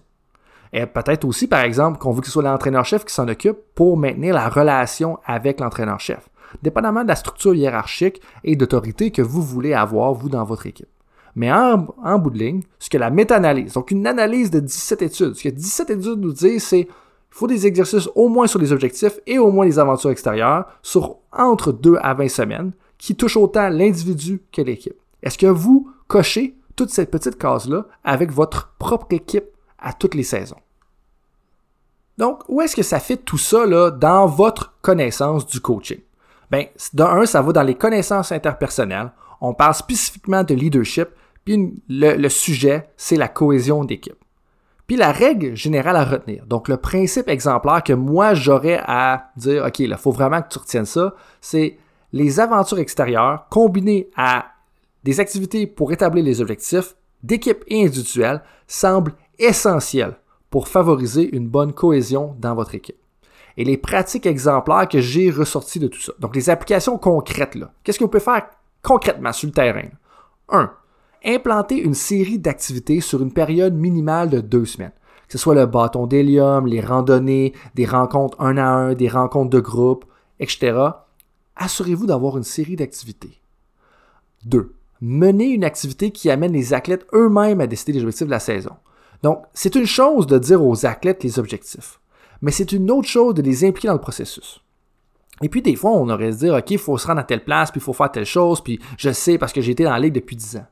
Et 0.74 0.86
peut-être 0.86 1.26
aussi, 1.26 1.48
par 1.48 1.62
exemple, 1.62 1.98
qu'on 2.00 2.12
veut 2.12 2.22
que 2.22 2.28
ce 2.28 2.34
soit 2.34 2.44
l'entraîneur-chef 2.44 3.06
qui 3.06 3.14
s'en 3.14 3.28
occupe 3.28 3.58
pour 3.76 3.98
maintenir 3.98 4.34
la 4.34 4.50
relation 4.50 5.20
avec 5.26 5.60
l'entraîneur-chef, 5.60 6.30
dépendamment 6.62 7.04
de 7.04 7.08
la 7.08 7.16
structure 7.16 7.56
hiérarchique 7.56 8.22
et 8.44 8.56
d'autorité 8.56 9.12
que 9.12 9.22
vous 9.22 9.42
voulez 9.42 9.74
avoir, 9.74 10.14
vous, 10.14 10.30
dans 10.30 10.44
votre 10.44 10.66
équipe. 10.66 10.90
Mais 11.36 11.52
en, 11.52 11.88
en 12.04 12.18
bout 12.18 12.32
de 12.32 12.40
ligne, 12.40 12.62
ce 12.80 12.90
que 12.90 12.98
la 12.98 13.12
méta-analyse, 13.12 13.74
donc 13.74 13.92
une 13.92 14.08
analyse 14.08 14.50
de 14.50 14.60
17 14.60 15.02
études, 15.04 15.36
ce 15.36 15.44
que 15.44 15.50
17 15.50 15.92
études 15.92 16.20
nous 16.20 16.34
disent, 16.34 16.64
c'est 16.64 16.88
il 17.38 17.40
faut 17.40 17.48
des 17.48 17.68
exercices 17.68 18.10
au 18.16 18.30
moins 18.30 18.48
sur 18.48 18.60
les 18.60 18.72
objectifs 18.72 19.20
et 19.28 19.38
au 19.38 19.52
moins 19.52 19.66
les 19.66 19.78
aventures 19.78 20.10
extérieures 20.10 20.66
sur 20.82 21.18
entre 21.32 21.72
2 21.72 21.98
à 22.02 22.16
20 22.16 22.30
semaines 22.30 22.72
qui 22.98 23.16
touchent 23.16 23.38
autant 23.38 23.70
l'individu 23.70 24.42
que 24.52 24.62
l'équipe. 24.62 24.98
Est-ce 25.24 25.38
que 25.38 25.48
vous 25.48 25.92
cochez 26.08 26.56
toute 26.76 26.90
cette 26.90 27.12
petite 27.12 27.38
case-là 27.38 27.86
avec 28.04 28.32
votre 28.32 28.74
propre 28.78 29.08
équipe 29.12 29.48
à 29.80 29.94
toutes 29.94 30.16
les 30.16 30.24
saisons? 30.24 30.60
Donc, 32.18 32.42
où 32.48 32.62
est-ce 32.62 32.76
que 32.76 32.84
ça 32.84 33.00
fait 33.00 33.18
tout 33.18 33.38
ça 33.38 33.66
là, 33.66 33.92
dans 33.92 34.26
votre 34.26 34.76
connaissance 34.82 35.46
du 35.46 35.60
coaching? 35.60 36.00
Bien, 36.50 36.66
d'un, 36.94 37.26
ça 37.26 37.42
va 37.42 37.52
dans 37.52 37.64
les 37.64 37.76
connaissances 37.76 38.32
interpersonnelles. 38.32 39.12
On 39.42 39.54
parle 39.54 39.76
spécifiquement 39.76 40.44
de 40.44 40.56
leadership, 40.56 41.10
puis 41.46 41.82
le 41.90 42.30
sujet, 42.30 42.90
c'est 42.98 43.18
la 43.18 43.28
cohésion 43.28 43.84
d'équipe. 43.84 44.18
Puis 44.88 44.96
la 44.96 45.12
règle 45.12 45.54
générale 45.56 45.98
à 45.98 46.06
retenir, 46.06 46.46
donc 46.46 46.70
le 46.70 46.78
principe 46.78 47.28
exemplaire 47.28 47.84
que 47.84 47.92
moi 47.92 48.34
j'aurais 48.34 48.82
à 48.86 49.32
dire, 49.36 49.66
OK, 49.66 49.80
il 49.80 49.94
faut 49.98 50.12
vraiment 50.12 50.42
que 50.42 50.48
tu 50.48 50.60
retiennes 50.60 50.86
ça, 50.86 51.14
c'est 51.42 51.78
les 52.14 52.40
aventures 52.40 52.80
extérieures 52.80 53.48
combinées 53.50 54.10
à 54.16 54.46
des 55.04 55.20
activités 55.20 55.68
pour 55.68 55.92
établir 55.92 56.24
les 56.24 56.42
objectifs 56.42 56.96
d'équipe 57.24 57.64
et 57.68 57.84
individuels 57.84 58.44
semblent 58.68 59.14
essentielles 59.40 60.18
pour 60.50 60.68
favoriser 60.68 61.36
une 61.36 61.48
bonne 61.48 61.74
cohésion 61.74 62.36
dans 62.40 62.56
votre 62.56 62.76
équipe. 62.76 62.98
Et 63.58 63.64
les 63.64 63.78
pratiques 63.78 64.26
exemplaires 64.26 64.88
que 64.88 65.02
j'ai 65.02 65.32
ressorties 65.32 65.80
de 65.80 65.88
tout 65.88 66.00
ça. 66.00 66.14
Donc 66.20 66.36
les 66.36 66.50
applications 66.50 66.98
concrètes, 66.98 67.56
là. 67.56 67.72
Qu'est-ce 67.84 67.98
que 67.98 68.04
vous 68.04 68.10
pouvez 68.10 68.24
faire 68.24 68.48
concrètement 68.84 69.34
sur 69.34 69.48
le 69.48 69.54
terrain? 69.54 69.90
1. 70.50 70.72
Implanter 71.26 71.78
une 71.78 71.96
série 71.96 72.38
d'activités 72.38 73.02
sur 73.02 73.22
une 73.22 73.34
période 73.34 73.74
minimale 73.74 74.30
de 74.30 74.42
deux 74.42 74.66
semaines. 74.66 74.94
Que 75.28 75.34
ce 75.34 75.38
soit 75.40 75.56
le 75.56 75.66
bâton 75.66 76.08
d'hélium, 76.08 76.68
les 76.68 76.80
randonnées, 76.80 77.54
des 77.76 77.86
rencontres 77.86 78.40
un 78.40 78.58
à 78.58 78.66
un, 78.66 78.94
des 78.94 79.10
rencontres 79.10 79.50
de 79.50 79.60
groupe, 79.60 80.06
etc. 80.40 80.78
Assurez-vous 81.58 82.06
d'avoir 82.06 82.38
une 82.38 82.44
série 82.44 82.76
d'activités. 82.76 83.42
2. 84.46 84.74
Mener 85.02 85.46
une 85.46 85.64
activité 85.64 86.12
qui 86.12 86.30
amène 86.30 86.54
les 86.54 86.74
athlètes 86.74 87.06
eux-mêmes 87.14 87.62
à 87.62 87.68
décider 87.68 87.94
des 87.94 88.02
objectifs 88.02 88.28
de 88.28 88.32
la 88.32 88.40
saison. 88.40 88.76
Donc, 89.24 89.44
c'est 89.54 89.76
une 89.76 89.86
chose 89.86 90.28
de 90.28 90.38
dire 90.38 90.64
aux 90.64 90.86
athlètes 90.86 91.24
les 91.24 91.40
objectifs, 91.40 92.00
mais 92.42 92.52
c'est 92.52 92.72
une 92.72 92.92
autre 92.92 93.08
chose 93.08 93.34
de 93.34 93.42
les 93.42 93.66
impliquer 93.66 93.88
dans 93.88 93.96
le 93.96 94.00
processus. 94.00 94.62
Et 95.42 95.50
puis, 95.50 95.62
des 95.62 95.76
fois, 95.76 95.92
on 95.92 96.10
aurait 96.10 96.32
se 96.32 96.38
dire, 96.38 96.54
OK, 96.54 96.72
il 96.72 96.78
faut 96.78 96.98
se 96.98 97.08
rendre 97.08 97.20
à 97.20 97.24
telle 97.24 97.44
place, 97.44 97.72
puis 97.72 97.80
il 97.80 97.84
faut 97.84 97.94
faire 97.94 98.12
telle 98.12 98.26
chose, 98.26 98.62
puis 98.62 98.80
je 98.98 99.12
sais 99.12 99.38
parce 99.38 99.54
que 99.54 99.62
j'ai 99.62 99.72
été 99.72 99.84
dans 99.84 99.92
la 99.92 100.00
ligue 100.00 100.14
depuis 100.14 100.36
10 100.36 100.58
ans. 100.58 100.66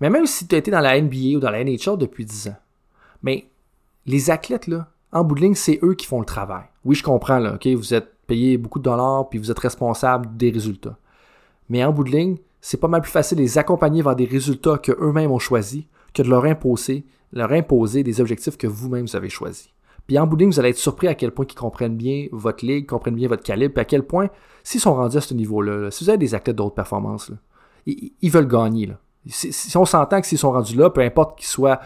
Mais 0.00 0.10
même 0.10 0.26
si 0.26 0.46
tu 0.46 0.54
as 0.54 0.58
été 0.58 0.70
dans 0.70 0.80
la 0.80 1.00
NBA 1.00 1.36
ou 1.36 1.40
dans 1.40 1.50
la 1.50 1.64
NHL 1.64 1.96
depuis 1.98 2.24
10 2.24 2.48
ans, 2.48 2.56
mais 3.22 3.48
les 4.04 4.30
athlètes, 4.30 4.66
là, 4.66 4.90
en 5.12 5.24
bout 5.24 5.34
de 5.34 5.40
ligne, 5.40 5.54
c'est 5.54 5.78
eux 5.82 5.94
qui 5.94 6.06
font 6.06 6.20
le 6.20 6.26
travail. 6.26 6.64
Oui, 6.84 6.94
je 6.94 7.02
comprends, 7.02 7.38
là, 7.38 7.54
OK, 7.54 7.66
vous 7.66 7.94
êtes 7.94 8.15
payé 8.26 8.58
beaucoup 8.58 8.78
de 8.78 8.84
dollars, 8.84 9.28
puis 9.28 9.38
vous 9.38 9.50
êtes 9.50 9.58
responsable 9.58 10.36
des 10.36 10.50
résultats. 10.50 10.98
Mais 11.68 11.84
en 11.84 11.92
bout 11.92 12.04
de 12.04 12.10
ligne, 12.10 12.36
c'est 12.60 12.80
pas 12.80 12.88
mal 12.88 13.00
plus 13.00 13.10
facile 13.10 13.38
de 13.38 13.42
les 13.42 13.58
accompagner 13.58 14.02
vers 14.02 14.16
des 14.16 14.24
résultats 14.24 14.78
qu'eux-mêmes 14.78 15.30
ont 15.30 15.38
choisis 15.38 15.84
que 16.14 16.22
de 16.22 16.28
leur 16.28 16.44
imposer, 16.44 17.06
leur 17.32 17.52
imposer 17.52 18.02
des 18.02 18.20
objectifs 18.20 18.56
que 18.56 18.66
vous-même 18.66 19.06
avez 19.14 19.28
choisis. 19.28 19.68
Puis 20.06 20.18
en 20.18 20.26
bout 20.26 20.36
de 20.36 20.42
ligne, 20.42 20.50
vous 20.50 20.60
allez 20.60 20.70
être 20.70 20.76
surpris 20.76 21.08
à 21.08 21.14
quel 21.14 21.32
point 21.32 21.46
ils 21.48 21.54
comprennent 21.54 21.96
bien 21.96 22.28
votre 22.32 22.64
ligue, 22.64 22.86
comprennent 22.86 23.16
bien 23.16 23.28
votre 23.28 23.42
calibre, 23.42 23.74
puis 23.74 23.82
à 23.82 23.84
quel 23.84 24.04
point, 24.04 24.28
s'ils 24.62 24.80
sont 24.80 24.94
rendus 24.94 25.16
à 25.16 25.20
ce 25.20 25.34
niveau-là, 25.34 25.90
si 25.90 26.04
vous 26.04 26.10
avez 26.10 26.18
des 26.18 26.34
athlètes 26.34 26.56
d'autres 26.56 26.74
performances, 26.74 27.32
ils, 27.86 28.30
veulent 28.30 28.48
gagner. 28.48 28.92
Si, 29.26 29.76
on 29.76 29.84
s'entend 29.84 30.20
que 30.20 30.26
s'ils 30.26 30.38
sont 30.38 30.52
rendus 30.52 30.76
là, 30.76 30.90
peu 30.90 31.00
importe 31.00 31.38
qu'ils 31.38 31.48
soient 31.48 31.80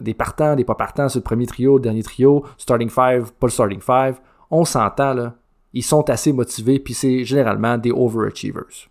des 0.00 0.14
partants, 0.14 0.56
des 0.56 0.64
pas 0.64 0.74
partants, 0.74 1.08
sur 1.08 1.18
le 1.18 1.24
premier 1.24 1.46
trio, 1.46 1.78
dernier 1.78 2.02
trio, 2.02 2.44
starting 2.58 2.88
five, 2.88 3.32
pas 3.38 3.46
le 3.46 3.50
starting 3.50 3.80
five, 3.80 4.20
on 4.50 4.64
s'entend, 4.64 5.14
là, 5.14 5.34
ils 5.72 5.84
sont 5.84 6.08
assez 6.10 6.32
motivés, 6.32 6.78
puis 6.78 6.94
c'est 6.94 7.24
généralement 7.24 7.78
des 7.78 7.92
overachievers. 7.92 8.88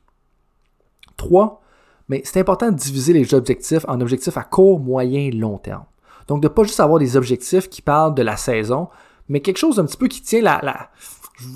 3. 1.17 1.61
Mais 2.07 2.21
c'est 2.23 2.39
important 2.39 2.71
de 2.71 2.77
diviser 2.77 3.13
les 3.13 3.33
objectifs 3.33 3.85
en 3.87 4.01
objectifs 4.01 4.37
à 4.37 4.43
court, 4.43 4.79
moyen 4.79 5.29
long 5.31 5.57
terme. 5.57 5.83
Donc, 6.27 6.41
de 6.41 6.47
pas 6.47 6.63
juste 6.63 6.79
avoir 6.79 6.99
des 6.99 7.17
objectifs 7.17 7.69
qui 7.69 7.81
parlent 7.81 8.15
de 8.15 8.21
la 8.21 8.37
saison, 8.37 8.87
mais 9.27 9.41
quelque 9.41 9.57
chose 9.57 9.75
d'un 9.75 9.85
petit 9.85 9.97
peu 9.97 10.07
qui 10.07 10.21
tient 10.21 10.41
la, 10.41 10.59
la 10.63 10.89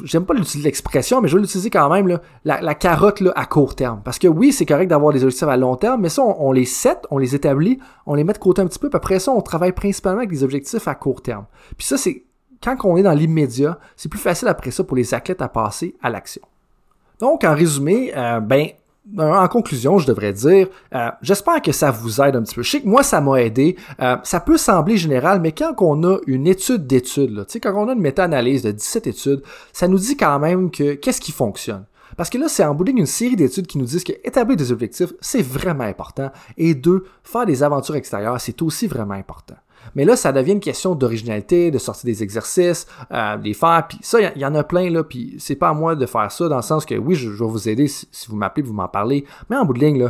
j'aime 0.03 0.25
pas 0.25 0.33
l'expression, 0.33 1.21
mais 1.21 1.27
je 1.27 1.35
vais 1.35 1.41
l'utiliser 1.41 1.69
quand 1.69 1.89
même, 1.89 2.19
la, 2.45 2.75
carotte 2.75 3.19
là, 3.19 3.31
à 3.35 3.45
court 3.45 3.75
terme. 3.75 4.01
Parce 4.03 4.19
que 4.19 4.27
oui, 4.27 4.51
c'est 4.51 4.65
correct 4.65 4.87
d'avoir 4.87 5.13
des 5.13 5.23
objectifs 5.23 5.47
à 5.47 5.57
long 5.57 5.75
terme, 5.75 6.01
mais 6.01 6.09
ça, 6.09 6.23
on, 6.23 6.51
les 6.51 6.65
set, 6.65 7.05
on 7.11 7.17
les 7.17 7.35
établit, 7.35 7.79
on 8.05 8.15
les 8.15 8.23
met 8.23 8.33
de 8.33 8.37
côté 8.37 8.61
un 8.61 8.67
petit 8.67 8.79
peu, 8.79 8.89
puis 8.89 8.97
après 8.97 9.19
ça, 9.19 9.31
on 9.31 9.41
travaille 9.41 9.73
principalement 9.73 10.19
avec 10.19 10.29
des 10.29 10.43
objectifs 10.43 10.87
à 10.87 10.95
court 10.95 11.21
terme. 11.21 11.45
Puis 11.77 11.87
ça, 11.87 11.97
c'est 11.97 12.23
quand 12.63 12.75
on 12.85 12.97
est 12.97 13.03
dans 13.03 13.13
l'immédiat, 13.13 13.77
c'est 13.95 14.09
plus 14.09 14.19
facile 14.19 14.47
après 14.47 14.71
ça 14.71 14.83
pour 14.83 14.95
les 14.95 15.13
athlètes 15.13 15.41
à 15.41 15.47
passer 15.47 15.95
à 16.01 16.09
l'action. 16.09 16.41
Donc, 17.19 17.43
en 17.43 17.53
résumé, 17.53 18.11
euh, 18.15 18.39
ben, 18.39 18.69
en 19.17 19.47
conclusion, 19.49 19.99
je 19.99 20.07
devrais 20.07 20.31
dire, 20.31 20.67
euh, 20.95 21.09
j'espère 21.21 21.61
que 21.61 21.71
ça 21.71 21.91
vous 21.91 22.21
aide 22.21 22.35
un 22.35 22.43
petit 22.43 22.55
peu. 22.55 22.63
Je 22.63 22.69
sais 22.71 22.81
que 22.81 22.87
moi, 22.87 23.03
ça 23.03 23.19
m'a 23.19 23.41
aidé. 23.41 23.75
Euh, 24.01 24.15
ça 24.23 24.39
peut 24.39 24.57
sembler 24.57 24.97
général, 24.97 25.41
mais 25.41 25.51
quand 25.51 25.73
on 25.79 26.03
a 26.03 26.17
une 26.25 26.47
étude 26.47 26.87
d'études, 26.87 27.45
quand 27.61 27.73
on 27.75 27.89
a 27.89 27.93
une 27.93 27.99
méta-analyse 27.99 28.63
de 28.63 28.71
17 28.71 29.07
études, 29.07 29.41
ça 29.73 29.87
nous 29.87 29.97
dit 29.97 30.15
quand 30.15 30.39
même 30.39 30.71
que 30.71 30.93
qu'est-ce 30.93 31.19
qui 31.21 31.33
fonctionne. 31.33 31.85
Parce 32.15 32.29
que 32.29 32.37
là, 32.37 32.47
c'est 32.47 32.63
en 32.63 32.73
bout 32.75 32.87
une 32.87 33.05
série 33.05 33.35
d'études 33.35 33.67
qui 33.67 33.77
nous 33.77 33.85
disent 33.85 34.03
que 34.03 34.13
établir 34.23 34.55
des 34.55 34.71
objectifs, 34.71 35.13
c'est 35.19 35.41
vraiment 35.41 35.83
important. 35.83 36.31
Et 36.57 36.75
deux, 36.75 37.05
faire 37.23 37.45
des 37.45 37.63
aventures 37.63 37.95
extérieures, 37.95 38.39
c'est 38.39 38.61
aussi 38.61 38.87
vraiment 38.87 39.15
important. 39.15 39.55
Mais 39.95 40.05
là, 40.05 40.15
ça 40.15 40.31
devient 40.31 40.53
une 40.53 40.59
question 40.59 40.95
d'originalité, 40.95 41.71
de 41.71 41.77
sortir 41.77 42.05
des 42.05 42.23
exercices, 42.23 42.87
euh, 43.11 43.37
des 43.37 43.53
faire, 43.53 43.85
puis 43.87 43.99
ça, 44.01 44.19
il 44.19 44.41
y, 44.41 44.45
en 44.45 44.55
a 44.55 44.63
plein, 44.63 44.89
là, 44.89 45.03
puis 45.03 45.35
c'est 45.39 45.55
pas 45.55 45.69
à 45.69 45.73
moi 45.73 45.95
de 45.95 46.05
faire 46.05 46.31
ça, 46.31 46.47
dans 46.47 46.57
le 46.57 46.61
sens 46.61 46.85
que 46.85 46.95
oui, 46.95 47.15
je, 47.15 47.29
vais 47.29 47.45
vous 47.45 47.69
aider 47.69 47.87
si, 47.87 48.07
vous 48.27 48.35
m'appelez, 48.35 48.63
vous 48.63 48.73
m'en 48.73 48.87
parlez, 48.87 49.25
mais 49.49 49.55
en 49.55 49.65
bout 49.65 49.73
de 49.73 49.79
ligne, 49.79 50.09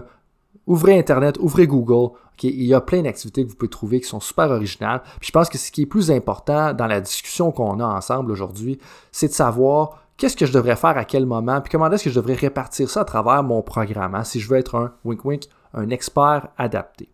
ouvrez 0.68 0.98
Internet, 0.98 1.38
ouvrez 1.40 1.68
Google, 1.68 2.16
il 2.42 2.64
y 2.64 2.74
a 2.74 2.82
plein 2.82 3.02
d'activités 3.02 3.44
que 3.44 3.50
vous 3.50 3.56
pouvez 3.56 3.70
trouver 3.70 4.02
qui 4.02 4.08
sont 4.08 4.20
super 4.20 4.50
originales. 4.50 5.02
Puis 5.20 5.28
je 5.28 5.32
pense 5.32 5.50
que 5.50 5.58
ce 5.58 5.72
qui 5.72 5.84
est 5.84 5.86
plus 5.86 6.12
important 6.12 6.74
dans 6.74 6.88
la 6.88 7.00
discussion 7.00 7.52
qu'on 7.52 7.80
a 7.80 7.86
ensemble 7.86 8.32
aujourd'hui, 8.32 8.80
c'est 9.12 9.28
de 9.28 9.34
savoir 9.34 10.04
qu'est-ce 10.18 10.36
que 10.36 10.46
je 10.46 10.54
devrais 10.54 10.76
faire 10.76 10.98
à 10.98 11.06
quel 11.06 11.26
moment, 11.26 11.62
puis 11.62 11.72
comment 11.72 11.90
est-ce 11.92 12.06
que 12.06 12.10
je 12.10 12.16
devrais 12.16 12.36
répartir 12.36 12.90
ça 12.90 13.02
à 13.02 13.06
travers 13.06 13.44
mon 13.44 13.62
programme, 13.62 14.16
hein, 14.16 14.24
si 14.24 14.40
je 14.40 14.50
veux 14.50 14.58
être 14.58 14.76
un 14.76 14.94
wink 15.06 15.24
wink, 15.26 15.44
un 15.74 15.90
expert 15.90 16.48
adapté. 16.58 17.10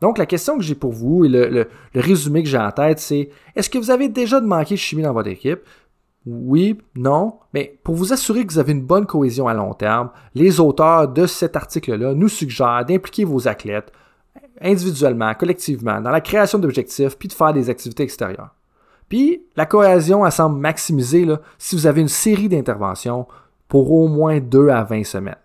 Donc, 0.00 0.18
la 0.18 0.26
question 0.26 0.56
que 0.58 0.62
j'ai 0.62 0.74
pour 0.74 0.92
vous 0.92 1.24
et 1.24 1.28
le, 1.28 1.68
résumé 1.94 2.42
que 2.42 2.48
j'ai 2.48 2.58
en 2.58 2.70
tête, 2.70 2.98
c'est 2.98 3.30
est-ce 3.54 3.70
que 3.70 3.78
vous 3.78 3.90
avez 3.90 4.08
déjà 4.08 4.40
de 4.40 4.46
manquer 4.46 4.74
de 4.74 4.80
chimie 4.80 5.02
dans 5.02 5.12
votre 5.12 5.28
équipe? 5.28 5.60
Oui, 6.26 6.76
non, 6.96 7.34
mais 7.54 7.78
pour 7.84 7.94
vous 7.94 8.12
assurer 8.12 8.44
que 8.44 8.52
vous 8.52 8.58
avez 8.58 8.72
une 8.72 8.82
bonne 8.82 9.06
cohésion 9.06 9.46
à 9.46 9.54
long 9.54 9.74
terme, 9.74 10.10
les 10.34 10.58
auteurs 10.58 11.08
de 11.08 11.26
cet 11.26 11.56
article-là 11.56 12.14
nous 12.14 12.28
suggèrent 12.28 12.84
d'impliquer 12.84 13.24
vos 13.24 13.46
athlètes 13.46 13.92
individuellement, 14.60 15.32
collectivement, 15.34 16.00
dans 16.00 16.10
la 16.10 16.20
création 16.20 16.58
d'objectifs, 16.58 17.16
puis 17.16 17.28
de 17.28 17.32
faire 17.32 17.52
des 17.52 17.70
activités 17.70 18.02
extérieures. 18.02 18.54
Puis, 19.08 19.42
la 19.54 19.66
cohésion, 19.66 20.26
elle 20.26 20.32
semble 20.32 20.58
maximisée 20.58 21.26
si 21.58 21.76
vous 21.76 21.86
avez 21.86 22.00
une 22.00 22.08
série 22.08 22.48
d'interventions 22.48 23.26
pour 23.68 23.92
au 23.92 24.08
moins 24.08 24.40
2 24.40 24.68
à 24.68 24.82
20 24.82 25.04
semaines. 25.04 25.36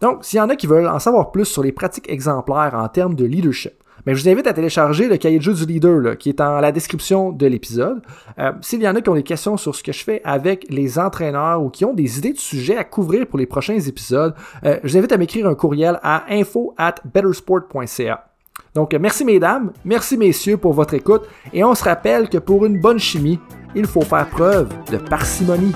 Donc, 0.00 0.24
s'il 0.24 0.38
y 0.38 0.40
en 0.40 0.48
a 0.48 0.56
qui 0.56 0.66
veulent 0.66 0.88
en 0.88 0.98
savoir 0.98 1.30
plus 1.30 1.44
sur 1.44 1.62
les 1.62 1.72
pratiques 1.72 2.10
exemplaires 2.10 2.74
en 2.74 2.88
termes 2.88 3.14
de 3.14 3.24
leadership, 3.24 3.72
mais 4.06 4.14
je 4.14 4.22
vous 4.22 4.28
invite 4.28 4.46
à 4.46 4.52
télécharger 4.52 5.08
le 5.08 5.16
cahier 5.16 5.38
de 5.38 5.42
jeu 5.42 5.52
du 5.52 5.66
leader 5.66 6.16
qui 6.16 6.30
est 6.30 6.38
dans 6.38 6.60
la 6.60 6.70
description 6.70 7.32
de 7.32 7.46
l'épisode. 7.46 8.02
Euh, 8.38 8.52
s'il 8.60 8.80
y 8.80 8.88
en 8.88 8.94
a 8.94 9.00
qui 9.00 9.08
ont 9.08 9.14
des 9.14 9.24
questions 9.24 9.56
sur 9.56 9.74
ce 9.74 9.82
que 9.82 9.92
je 9.92 10.04
fais 10.04 10.20
avec 10.24 10.66
les 10.70 10.98
entraîneurs 10.98 11.60
ou 11.60 11.70
qui 11.70 11.84
ont 11.84 11.92
des 11.92 12.18
idées 12.18 12.32
de 12.32 12.38
sujets 12.38 12.76
à 12.76 12.84
couvrir 12.84 13.26
pour 13.26 13.38
les 13.38 13.46
prochains 13.46 13.80
épisodes, 13.80 14.34
euh, 14.64 14.78
je 14.84 14.92
vous 14.92 14.98
invite 14.98 15.12
à 15.12 15.18
m'écrire 15.18 15.48
un 15.48 15.56
courriel 15.56 15.98
à 16.04 16.24
info 16.30 16.72
at 16.78 16.94
bettersport.ca. 17.04 18.24
Donc, 18.74 18.94
merci 18.94 19.24
mesdames, 19.24 19.72
merci 19.84 20.16
messieurs 20.16 20.56
pour 20.56 20.72
votre 20.72 20.94
écoute 20.94 21.22
et 21.52 21.64
on 21.64 21.74
se 21.74 21.82
rappelle 21.82 22.28
que 22.28 22.38
pour 22.38 22.64
une 22.64 22.80
bonne 22.80 22.98
chimie, 22.98 23.40
il 23.74 23.86
faut 23.86 24.02
faire 24.02 24.28
preuve 24.28 24.68
de 24.90 24.98
parcimonie. 24.98 25.72